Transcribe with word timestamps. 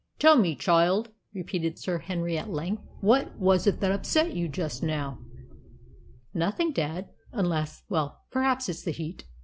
"Tell 0.17 0.35
me, 0.35 0.55
child," 0.55 1.09
repeated 1.31 1.77
Sir 1.77 1.99
Henry 1.99 2.35
at 2.35 2.49
length, 2.49 2.81
"what 3.01 3.37
was 3.37 3.67
it 3.67 3.81
that 3.81 3.91
upset 3.91 4.33
you 4.33 4.47
just 4.47 4.81
now?" 4.81 5.19
"Nothing, 6.33 6.71
dad 6.73 7.09
unless 7.31 7.83
well, 7.87 8.21
perhaps 8.31 8.67
it's 8.67 8.81
the 8.81 8.89
heat. 8.93 9.25